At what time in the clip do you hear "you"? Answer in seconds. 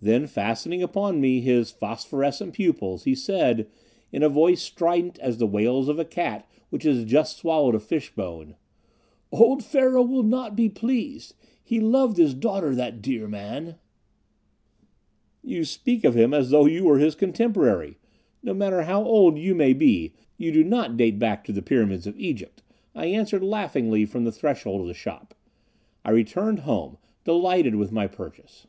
15.42-15.64, 16.66-16.84, 19.36-19.52, 20.36-20.52